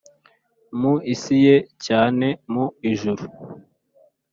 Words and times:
mu 0.79 0.93
isi 1.13 1.35
ye 1.45 1.55
cyane 1.85 2.27
mu 2.53 2.65
ijuru 2.91 3.23